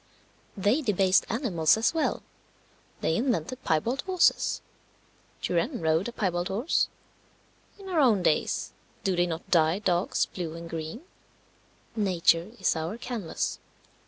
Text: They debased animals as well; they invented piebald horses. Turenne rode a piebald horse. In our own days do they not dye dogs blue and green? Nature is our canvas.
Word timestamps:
They 0.57 0.81
debased 0.81 1.27
animals 1.29 1.77
as 1.77 1.93
well; 1.93 2.23
they 3.01 3.15
invented 3.15 3.63
piebald 3.63 4.01
horses. 4.01 4.59
Turenne 5.43 5.79
rode 5.79 6.07
a 6.07 6.11
piebald 6.11 6.47
horse. 6.47 6.87
In 7.77 7.87
our 7.87 7.99
own 7.99 8.23
days 8.23 8.73
do 9.03 9.15
they 9.15 9.27
not 9.27 9.47
dye 9.51 9.77
dogs 9.77 10.25
blue 10.25 10.55
and 10.55 10.67
green? 10.67 11.03
Nature 11.95 12.49
is 12.59 12.75
our 12.75 12.97
canvas. 12.97 13.59